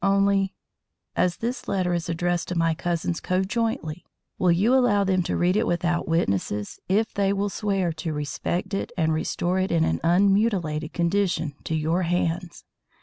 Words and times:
Only, 0.03 0.55
as 1.15 1.37
this 1.37 1.67
letter 1.67 1.93
is 1.93 2.09
addressed 2.09 2.47
to 2.47 2.57
my 2.57 2.73
cousins 2.73 3.19
conjointly, 3.19 4.03
will 4.39 4.51
you 4.51 4.73
allow 4.73 5.03
them 5.03 5.21
to 5.21 5.37
read 5.37 5.55
it 5.55 5.67
without 5.67 6.07
witnesses 6.07 6.79
if 6.89 7.13
they 7.13 7.31
will 7.31 7.49
swear 7.51 7.93
to 7.93 8.11
respect 8.11 8.73
it 8.73 8.91
and 8.97 9.13
restore 9.13 9.59
it 9.59 9.71
in 9.71 9.83
an 9.83 9.99
un 10.03 10.33
mutilated 10.33 10.91
condition 10.93 11.53
to 11.65 11.75
your 11.75 12.01
hands? 12.01 12.63